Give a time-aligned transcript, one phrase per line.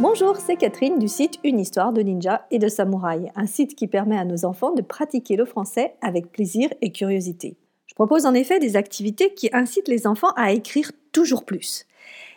[0.00, 3.88] Bonjour, c'est Catherine du site Une histoire de ninja et de samouraï, un site qui
[3.88, 7.56] permet à nos enfants de pratiquer le français avec plaisir et curiosité.
[7.86, 11.84] Je propose en effet des activités qui incitent les enfants à écrire toujours plus.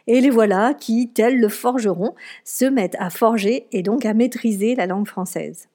[0.07, 4.73] Et les voilà qui, tels le forgeron, se mettent à forger et donc à maîtriser
[4.73, 5.67] la langue française.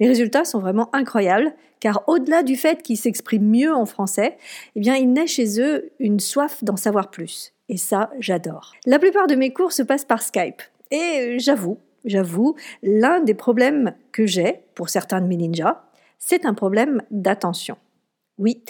[0.00, 4.36] Les résultats sont vraiment incroyables, car au-delà du fait qu'ils s'expriment mieux en français,
[4.76, 7.54] eh bien, il naît chez eux une soif d'en savoir plus.
[7.70, 8.74] Et ça, j'adore.
[8.84, 10.60] La plupart de mes cours se passent par Skype.
[10.90, 15.84] Et euh, j'avoue, j'avoue, l'un des problèmes que j'ai pour certains de mes ninjas,
[16.18, 17.76] c'est un problème d'attention.
[18.38, 18.62] Oui,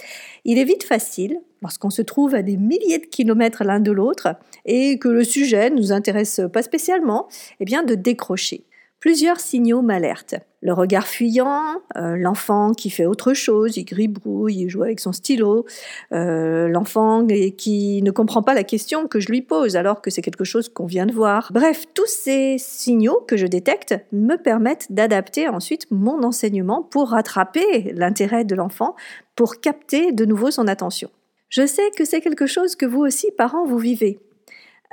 [0.45, 4.37] il est vite facile, lorsqu'on se trouve à des milliers de kilomètres l'un de l'autre
[4.67, 7.29] et que le sujet ne nous intéresse pas spécialement,
[7.61, 8.65] eh bien de décrocher.
[9.05, 10.37] Plusieurs signaux m'alertent.
[10.63, 15.13] Le regard fuyant, euh, l'enfant qui fait autre chose, il gribouille, il joue avec son
[15.13, 15.67] stylo,
[16.13, 17.27] euh, l'enfant
[17.59, 20.71] qui ne comprend pas la question que je lui pose alors que c'est quelque chose
[20.71, 21.51] qu'on vient de voir.
[21.53, 27.93] Bref, tous ces signaux que je détecte me permettent d'adapter ensuite mon enseignement pour rattraper
[27.95, 28.97] l'intérêt de l'enfant,
[29.37, 31.11] pour capter de nouveau son attention.
[31.51, 34.19] Je sais que c'est quelque chose que vous aussi, parents, vous vivez.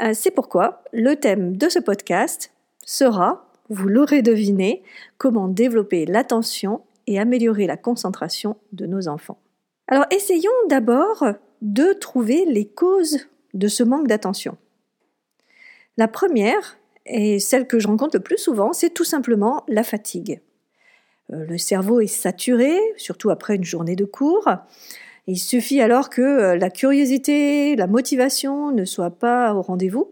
[0.03, 2.51] Euh, c'est pourquoi le thème de ce podcast
[2.85, 4.83] sera vous l'aurez deviné,
[5.17, 9.39] comment développer l'attention et améliorer la concentration de nos enfants.
[9.87, 11.25] Alors essayons d'abord
[11.61, 14.57] de trouver les causes de ce manque d'attention.
[15.97, 20.41] La première, et celle que je rencontre le plus souvent, c'est tout simplement la fatigue.
[21.31, 24.49] Euh, le cerveau est saturé, surtout après une journée de cours.
[25.27, 30.11] Il suffit alors que euh, la curiosité, la motivation ne soient pas au rendez-vous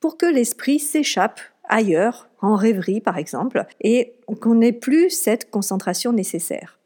[0.00, 6.12] pour que l'esprit s'échappe ailleurs, en rêverie par exemple, et qu'on n'ait plus cette concentration
[6.12, 6.78] nécessaire.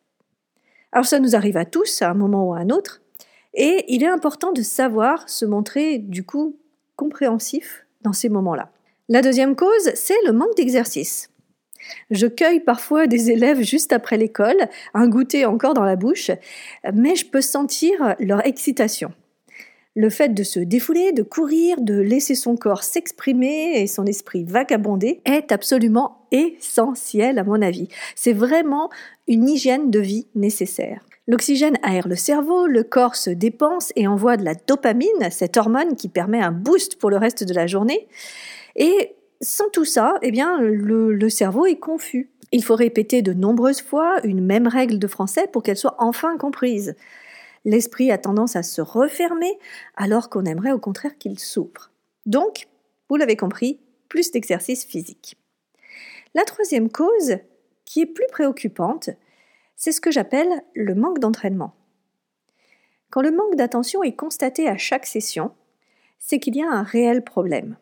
[0.92, 3.02] Alors ça nous arrive à tous à un moment ou à un autre,
[3.54, 6.56] et il est important de savoir se montrer du coup
[6.96, 8.70] compréhensif dans ces moments-là.
[9.08, 11.30] La deuxième cause, c'est le manque d'exercice.
[12.10, 16.30] Je cueille parfois des élèves juste après l'école, un goûter encore dans la bouche,
[16.92, 19.12] mais je peux sentir leur excitation.
[19.96, 24.42] Le fait de se défouler, de courir, de laisser son corps s'exprimer et son esprit
[24.42, 27.88] vagabonder est absolument essentiel à mon avis.
[28.16, 28.90] C'est vraiment
[29.28, 31.06] une hygiène de vie nécessaire.
[31.28, 35.94] L'oxygène aère le cerveau, le corps se dépense et envoie de la dopamine, cette hormone
[35.94, 38.08] qui permet un boost pour le reste de la journée.
[38.74, 42.30] Et sans tout ça, eh bien, le, le cerveau est confus.
[42.50, 46.36] Il faut répéter de nombreuses fois une même règle de français pour qu'elle soit enfin
[46.36, 46.94] comprise
[47.64, 49.58] l'esprit a tendance à se refermer
[49.96, 51.90] alors qu'on aimerait au contraire qu'il s'ouvre.
[52.26, 52.68] Donc,
[53.08, 55.36] vous l'avez compris, plus d'exercice physique.
[56.34, 57.36] La troisième cause,
[57.84, 59.10] qui est plus préoccupante,
[59.76, 61.74] c'est ce que j'appelle le manque d'entraînement.
[63.10, 65.52] Quand le manque d'attention est constaté à chaque session,
[66.18, 67.76] c'est qu'il y a un réel problème.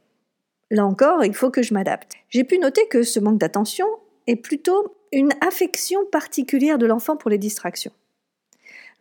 [0.70, 2.14] Là encore, il faut que je m'adapte.
[2.28, 3.86] J'ai pu noter que ce manque d'attention
[4.26, 7.92] est plutôt une affection particulière de l'enfant pour les distractions.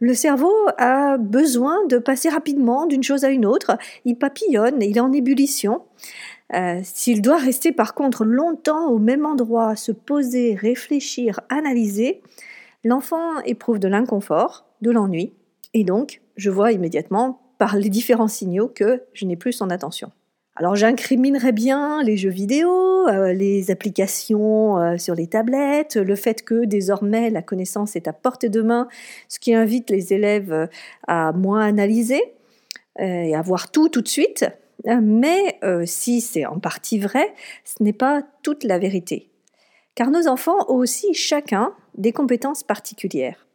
[0.01, 3.77] Le cerveau a besoin de passer rapidement d'une chose à une autre.
[4.03, 5.83] Il papillonne, il est en ébullition.
[6.55, 12.23] Euh, s'il doit rester par contre longtemps au même endroit, se poser, réfléchir, analyser,
[12.83, 15.33] l'enfant éprouve de l'inconfort, de l'ennui,
[15.75, 20.11] et donc je vois immédiatement par les différents signaux que je n'ai plus son attention.
[20.57, 26.43] Alors j'incriminerais bien les jeux vidéo, euh, les applications euh, sur les tablettes, le fait
[26.43, 28.89] que désormais la connaissance est à portée de main,
[29.29, 30.67] ce qui invite les élèves euh,
[31.07, 32.21] à moins analyser
[32.99, 34.45] et à voir tout tout de suite.
[34.85, 39.29] Mais si c'est en partie vrai, ce n'est pas toute la vérité.
[39.95, 43.47] Car nos enfants ont aussi chacun des compétences particulières.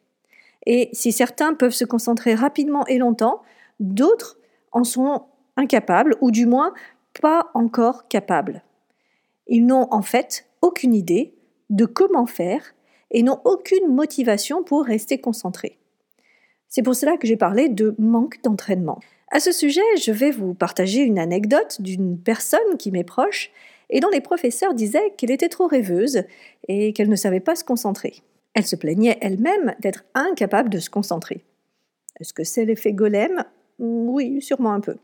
[0.64, 3.42] Et si certains peuvent se concentrer rapidement et longtemps,
[3.78, 4.38] d'autres
[4.72, 6.72] en sont incapables, ou du moins
[7.20, 8.62] pas encore capables.
[9.46, 11.34] Ils n'ont en fait aucune idée
[11.70, 12.74] de comment faire
[13.10, 15.78] et n'ont aucune motivation pour rester concentrés.
[16.68, 18.98] C'est pour cela que j'ai parlé de manque d'entraînement.
[19.30, 23.50] À ce sujet, je vais vous partager une anecdote d'une personne qui m'est proche
[23.91, 26.24] et dont les professeurs disaient qu'elle était trop rêveuse
[26.68, 28.22] et qu'elle ne savait pas se concentrer.
[28.54, 31.44] Elle se plaignait elle-même d'être incapable de se concentrer.
[32.20, 33.44] Est-ce que c'est l'effet golem?
[33.78, 34.97] Oui, sûrement un peu.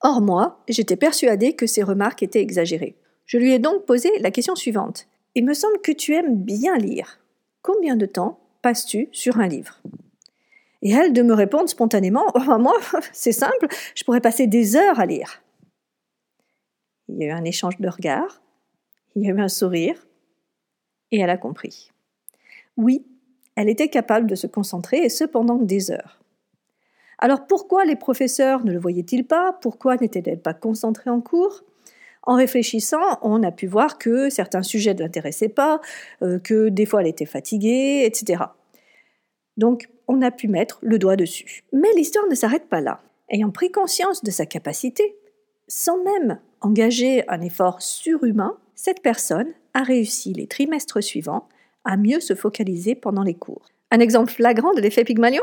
[0.00, 2.96] Or moi, j'étais persuadée que ces remarques étaient exagérées.
[3.26, 5.06] Je lui ai donc posé la question suivante.
[5.34, 7.20] Il me semble que tu aimes bien lire.
[7.62, 9.80] Combien de temps passes-tu sur un livre?
[10.82, 12.74] Et elle de me répondre spontanément oh, Moi,
[13.12, 15.42] c'est simple, je pourrais passer des heures à lire.
[17.08, 18.40] Il y a eu un échange de regards,
[19.16, 20.06] il y a eu un sourire,
[21.10, 21.90] et elle a compris.
[22.76, 23.04] Oui,
[23.56, 26.17] elle était capable de se concentrer, et cependant des heures.
[27.18, 29.52] Alors pourquoi les professeurs ne le voyaient-ils pas?
[29.60, 31.64] Pourquoi n'étaient-elles pas concentrés en cours?
[32.22, 35.80] En réfléchissant, on a pu voir que certains sujets ne l'intéressaient pas,
[36.22, 38.44] euh, que des fois elle était fatiguée, etc.
[39.56, 41.64] Donc, on a pu mettre le doigt dessus.
[41.72, 43.00] Mais l'histoire ne s'arrête pas là.
[43.30, 45.16] Ayant pris conscience de sa capacité,
[45.66, 51.48] sans même engager un effort surhumain, cette personne a réussi les trimestres suivants
[51.84, 53.66] à mieux se focaliser pendant les cours.
[53.90, 55.42] Un exemple flagrant de l'effet Pygmalion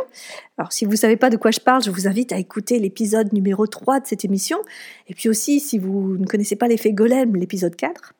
[0.57, 2.77] Alors, si vous ne savez pas de quoi je parle, je vous invite à écouter
[2.79, 4.59] l'épisode numéro 3 de cette émission.
[5.07, 8.13] Et puis aussi, si vous ne connaissez pas l'effet Golem, l'épisode 4.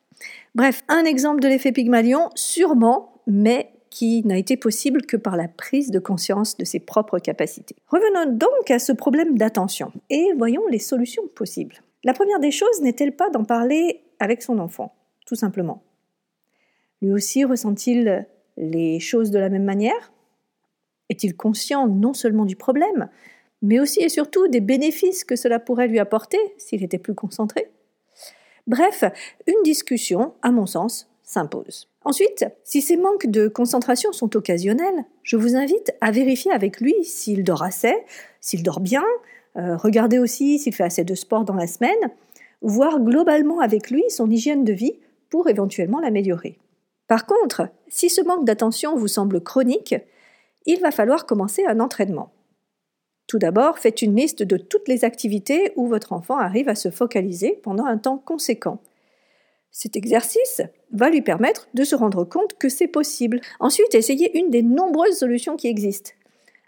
[0.56, 5.48] Bref, un exemple de l'effet Pygmalion, sûrement, mais qui n'a été possible que par la
[5.48, 7.76] prise de conscience de ses propres capacités.
[7.88, 11.76] Revenons donc à ce problème d'attention et voyons les solutions possibles.
[12.04, 14.94] La première des choses n'est-elle pas d'en parler avec son enfant,
[15.26, 15.82] tout simplement?
[17.02, 18.28] Lui aussi ressent-il
[18.58, 20.12] les choses de la même manière?
[21.10, 23.10] Est-il conscient non seulement du problème,
[23.62, 27.72] mais aussi et surtout des bénéfices que cela pourrait lui apporter s'il était plus concentré
[28.68, 29.04] Bref,
[29.48, 31.90] une discussion, à mon sens, s'impose.
[32.04, 36.94] Ensuite, si ces manques de concentration sont occasionnels, je vous invite à vérifier avec lui
[37.04, 37.96] s'il dort assez,
[38.42, 39.04] s'il dort bien,
[39.58, 42.12] euh, regardez aussi s'il fait assez de sport dans la semaine,
[42.62, 45.00] voir globalement avec lui son hygiène de vie
[45.30, 46.58] pour éventuellement l'améliorer.
[47.08, 49.96] Par contre, si ce manque d'attention vous semble chronique,
[50.66, 52.32] il va falloir commencer un entraînement.
[53.28, 56.92] Tout d'abord, faites une liste de toutes les activités où votre enfant arrive à se
[56.92, 58.80] focaliser pendant un temps conséquent.
[59.72, 63.42] Cet exercice va lui permettre de se rendre compte que c'est possible.
[63.60, 66.12] Ensuite, essayez une des nombreuses solutions qui existent.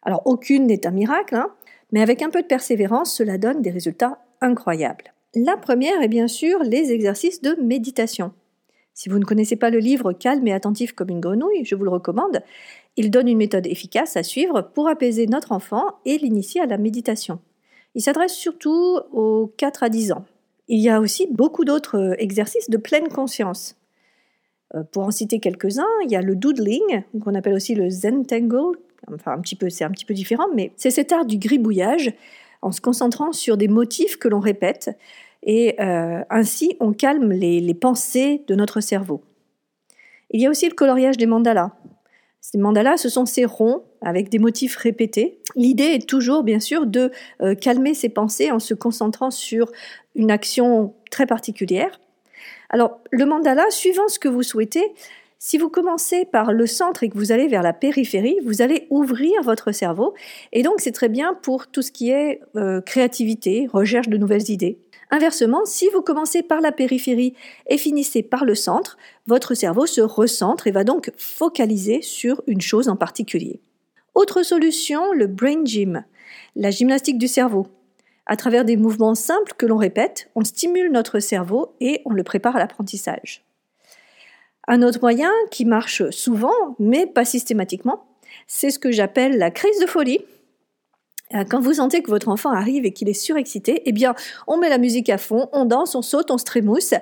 [0.01, 1.53] Alors, aucune n'est un miracle, hein,
[1.91, 5.13] mais avec un peu de persévérance, cela donne des résultats incroyables.
[5.35, 8.33] La première est bien sûr les exercices de méditation.
[8.94, 11.83] Si vous ne connaissez pas le livre Calme et attentif comme une grenouille, je vous
[11.83, 12.41] le recommande.
[12.97, 16.77] Il donne une méthode efficace à suivre pour apaiser notre enfant et l'initier à la
[16.77, 17.39] méditation.
[17.95, 20.25] Il s'adresse surtout aux 4 à 10 ans.
[20.67, 23.77] Il y a aussi beaucoup d'autres euh, exercices de pleine conscience.
[24.75, 28.77] Euh, pour en citer quelques-uns, il y a le doodling, qu'on appelle aussi le zentangle.
[29.13, 32.13] Enfin, un petit peu, c'est un petit peu différent, mais c'est cet art du gribouillage
[32.61, 34.97] en se concentrant sur des motifs que l'on répète
[35.44, 39.21] et euh, ainsi on calme les, les, pensées de notre cerveau.
[40.31, 41.71] Il y a aussi le coloriage des mandalas.
[42.49, 45.41] Ces mandalas, ce sont ces ronds avec des motifs répétés.
[45.57, 47.11] L'idée est toujours, bien sûr, de
[47.59, 49.69] calmer ses pensées en se concentrant sur
[50.15, 51.99] une action très particulière.
[52.69, 54.94] Alors, le mandala, suivant ce que vous souhaitez,
[55.39, 58.88] si vous commencez par le centre et que vous allez vers la périphérie, vous allez
[58.89, 60.13] ouvrir votre cerveau.
[60.53, 64.49] Et donc, c'est très bien pour tout ce qui est euh, créativité, recherche de nouvelles
[64.49, 64.79] idées.
[65.09, 67.33] Inversement, si vous commencez par la périphérie
[67.68, 72.62] et finissez par le centre, votre cerveau se recentre et va donc focaliser sur une
[72.62, 73.62] chose en particulier.
[74.15, 76.04] Autre solution, le brain gym,
[76.56, 77.68] la gymnastique du cerveau.
[78.25, 82.24] À travers des mouvements simples que l'on répète, on stimule notre cerveau et on le
[82.24, 83.45] prépare à l'apprentissage.
[84.68, 88.06] Un autre moyen qui marche souvent, mais pas systématiquement,
[88.48, 90.19] c'est ce que j'appelle la crise de folie.
[91.33, 94.15] Euh, quand vous sentez que votre enfant arrive et qu'il est surexcité, eh bien,
[94.47, 96.94] on met la musique à fond, on danse, on saute, on se trémousse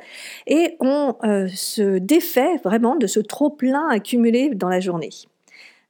[0.47, 5.11] et on euh, se défait vraiment de ce trop-plein accumulé dans la journée.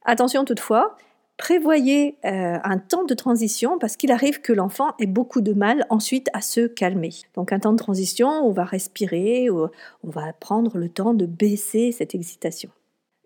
[0.04, 0.96] Attention toutefois,
[1.38, 5.86] prévoyez euh, un temps de transition parce qu'il arrive que l'enfant ait beaucoup de mal
[5.88, 7.10] ensuite à se calmer.
[7.34, 9.70] Donc un temps de transition, on va respirer, on
[10.04, 12.70] va prendre le temps de baisser cette excitation.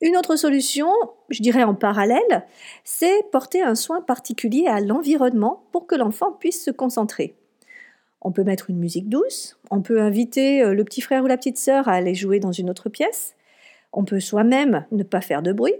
[0.03, 0.91] Une autre solution,
[1.29, 2.47] je dirais en parallèle,
[2.85, 7.37] c'est porter un soin particulier à l'environnement pour que l'enfant puisse se concentrer.
[8.23, 11.37] On peut mettre une musique douce, on peut inviter euh, le petit frère ou la
[11.37, 13.35] petite sœur à aller jouer dans une autre pièce,
[13.93, 15.75] on peut soi-même ne pas faire de bruit,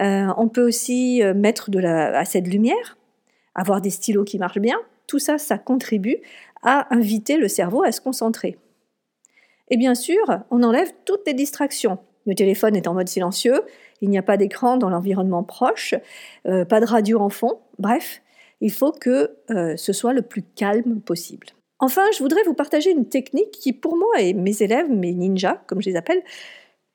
[0.00, 2.96] euh, on peut aussi euh, mettre de la, assez de lumière,
[3.54, 4.78] avoir des stylos qui marchent bien.
[5.06, 6.18] Tout ça, ça contribue
[6.62, 8.58] à inviter le cerveau à se concentrer.
[9.70, 11.98] Et bien sûr, on enlève toutes les distractions.
[12.28, 13.62] Le téléphone est en mode silencieux,
[14.00, 15.94] il n'y a pas d'écran dans l'environnement proche,
[16.46, 18.22] euh, pas de radio en fond, bref,
[18.60, 21.48] il faut que ce soit le plus calme possible.
[21.80, 25.62] Enfin, je voudrais vous partager une technique qui, pour moi et mes élèves, mes ninjas,
[25.66, 26.22] comme je les appelle,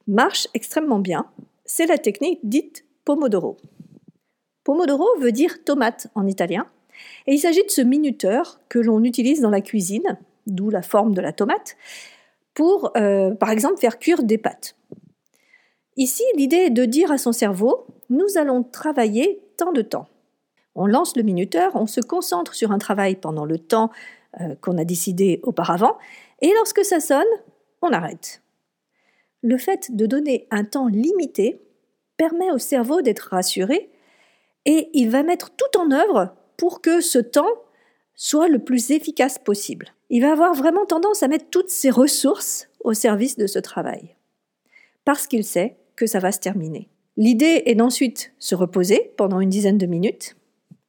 [0.08, 1.25] marche extrêmement bien.
[1.66, 3.58] C'est la technique dite Pomodoro.
[4.63, 6.68] Pomodoro veut dire tomate en italien,
[7.28, 11.13] et il s'agit de ce minuteur que l'on utilise dans la cuisine, d'où la forme
[11.13, 11.75] de la tomate,
[12.54, 14.75] pour, euh, par exemple, faire cuire des pâtes.
[15.96, 20.08] Ici, l'idée est de dire à son cerveau, nous allons travailler tant de temps.
[20.76, 23.92] On lance le minuteur, on se concentre sur un travail pendant le temps
[24.42, 25.98] euh, qu'on a décidé auparavant,
[26.42, 27.24] et lorsque ça sonne,
[27.82, 28.42] on arrête.
[29.42, 31.62] Le fait de donner un temps limité
[32.18, 33.92] permet au cerveau d'être rassuré
[34.66, 37.62] et il va mettre tout en œuvre pour que ce temps
[38.16, 39.90] soit le plus efficace possible.
[40.10, 44.16] Il va avoir vraiment tendance à mettre toutes ses ressources au service de ce travail,
[45.06, 46.90] parce qu'il sait que ça va se terminer.
[47.18, 50.36] L'idée est d'ensuite se reposer pendant une dizaine de minutes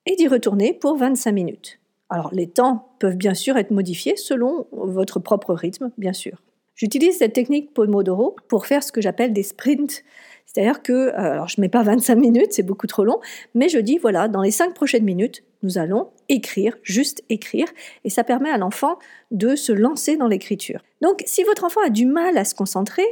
[0.06, 1.80] et d'y retourner pour 25 minutes.
[2.08, 6.42] Alors les temps peuvent bien sûr être modifiés selon votre propre rythme, bien sûr.
[6.74, 10.02] J'utilise cette technique Pomodoro pour faire ce que j'appelle des sprints.
[10.44, 13.20] C'est-à-dire que, euh, alors je ne mets pas 25 minutes, c'est beaucoup trop long,
[13.54, 17.66] mais je dis, voilà, dans les 5 prochaines minutes, nous allons écrire, juste écrire,
[18.04, 18.98] et ça permet à l'enfant
[19.30, 20.82] de se lancer dans l'écriture.
[21.00, 23.04] Donc si votre enfant a du mal à se concentrer,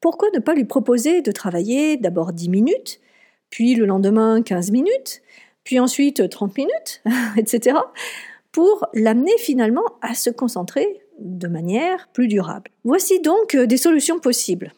[0.00, 3.00] pourquoi ne pas lui proposer de travailler d'abord 10 minutes,
[3.50, 5.22] puis le lendemain 15 minutes,
[5.64, 7.02] puis ensuite 30 minutes,
[7.36, 7.76] etc.,
[8.52, 12.70] pour l'amener finalement à se concentrer de manière plus durable?
[12.84, 14.72] Voici donc euh, des solutions possibles.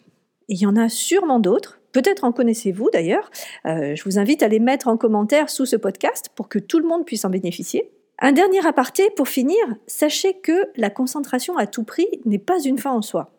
[0.49, 3.31] Il y en a sûrement d'autres, peut-être en connaissez-vous d'ailleurs.
[3.67, 6.79] Euh, je vous invite à les mettre en commentaire sous ce podcast pour que tout
[6.79, 7.91] le monde puisse en bénéficier.
[8.21, 12.79] Un dernier aparté pour finir, sachez que la concentration à tout prix n'est pas une
[12.79, 13.38] fin en soi.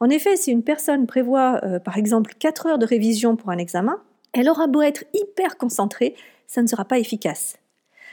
[0.00, 3.58] En effet, si une personne prévoit euh, par exemple 4 heures de révision pour un
[3.58, 4.00] examen,
[4.32, 6.14] elle aura beau être hyper concentrée,
[6.46, 7.56] ça ne sera pas efficace.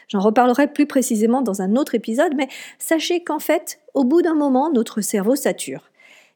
[0.07, 2.47] J'en reparlerai plus précisément dans un autre épisode, mais
[2.79, 5.89] sachez qu'en fait, au bout d'un moment, notre cerveau sature.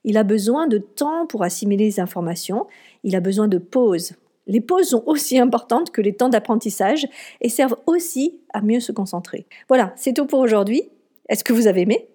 [0.04, 2.68] Il a besoin de temps pour assimiler les informations,
[3.04, 4.14] il a besoin de pauses.
[4.48, 7.08] Les pauses sont aussi importantes que les temps d'apprentissage
[7.42, 9.48] et servent aussi à mieux se concentrer.
[9.68, 10.84] Voilà, c'est tout pour aujourd'hui.
[11.28, 12.08] Est-ce que vous avez aimé?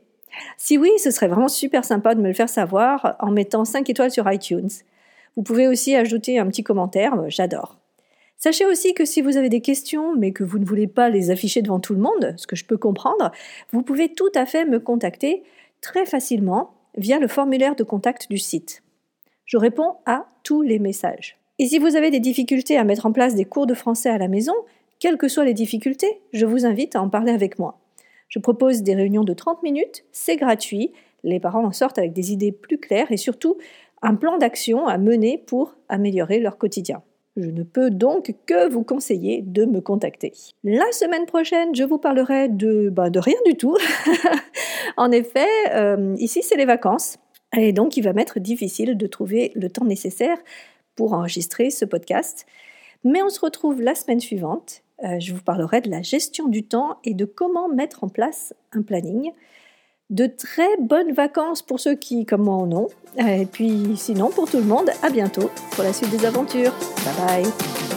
[0.56, 3.88] Si oui, ce serait vraiment super sympa de me le faire savoir en mettant 5
[3.90, 4.70] étoiles sur iTunes.
[5.37, 7.76] Vous pouvez aussi ajouter un petit commentaire, j'adore.
[8.37, 11.30] Sachez aussi que si vous avez des questions, mais que vous ne voulez pas les
[11.30, 13.30] afficher devant tout le monde, ce que je peux comprendre,
[13.70, 15.42] vous pouvez tout à fait me contacter
[15.82, 18.82] très facilement via le formulaire de contact du site.
[19.44, 21.38] Je réponds à tous les messages.
[21.58, 24.16] Et si vous avez des difficultés à mettre en place des cours de français à
[24.16, 24.54] la maison,
[24.99, 27.78] quelles que soient les difficultés, je vous invite à en parler avec moi.
[28.30, 30.92] Je propose des réunions de 30 minutes, c'est gratuit,
[31.25, 33.58] les parents en sortent avec des idées plus claires et surtout
[34.02, 37.02] un plan d'action à mener pour améliorer leur quotidien.
[37.37, 40.32] Je ne peux donc que vous conseiller de me contacter.
[40.64, 43.76] La semaine prochaine, je vous parlerai de, bah, de rien du tout.
[44.96, 47.18] en effet, euh, ici, c'est les vacances.
[47.56, 50.38] Et donc, il va m'être difficile de trouver le temps nécessaire
[50.96, 52.46] pour enregistrer ce podcast.
[53.04, 54.83] Mais on se retrouve la semaine suivante.
[55.04, 58.54] Euh, je vous parlerai de la gestion du temps et de comment mettre en place
[58.73, 59.33] un planning.
[60.11, 62.88] De très bonnes vacances pour ceux qui, comme moi, en ont.
[63.19, 66.73] Et puis, sinon, pour tout le monde, à bientôt pour la suite des aventures.
[67.04, 67.89] Bye bye